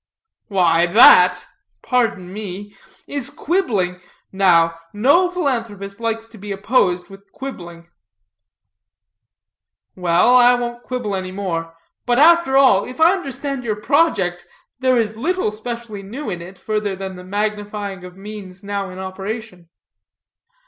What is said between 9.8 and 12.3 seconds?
"Well, I won't quibble any more. But,